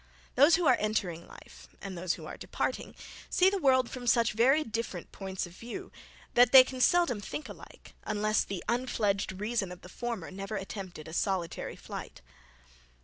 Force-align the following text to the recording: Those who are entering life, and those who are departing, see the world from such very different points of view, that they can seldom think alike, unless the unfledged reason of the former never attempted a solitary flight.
Those 0.33 0.55
who 0.55 0.65
are 0.65 0.77
entering 0.79 1.27
life, 1.27 1.67
and 1.79 1.95
those 1.95 2.13
who 2.15 2.25
are 2.25 2.35
departing, 2.35 2.95
see 3.29 3.51
the 3.51 3.59
world 3.59 3.87
from 3.87 4.07
such 4.07 4.33
very 4.33 4.63
different 4.63 5.11
points 5.11 5.45
of 5.45 5.55
view, 5.55 5.91
that 6.33 6.51
they 6.51 6.63
can 6.63 6.81
seldom 6.81 7.21
think 7.21 7.47
alike, 7.47 7.93
unless 8.03 8.43
the 8.43 8.63
unfledged 8.67 9.39
reason 9.39 9.71
of 9.71 9.81
the 9.81 9.89
former 9.89 10.31
never 10.31 10.55
attempted 10.55 11.07
a 11.07 11.13
solitary 11.13 11.75
flight. 11.75 12.23